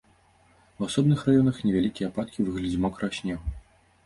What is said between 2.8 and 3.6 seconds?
мокрага снегу.